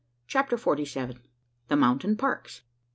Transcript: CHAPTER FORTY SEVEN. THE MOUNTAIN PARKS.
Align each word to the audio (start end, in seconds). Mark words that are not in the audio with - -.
CHAPTER 0.25 0.57
FORTY 0.57 0.83
SEVEN. 0.85 1.19
THE 1.67 1.75
MOUNTAIN 1.75 2.15
PARKS. 2.17 2.63